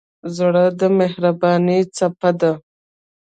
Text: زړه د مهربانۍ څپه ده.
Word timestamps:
زړه 0.35 0.65
د 0.79 0.81
مهربانۍ 0.99 1.79
څپه 1.95 2.29
ده. 2.39 2.51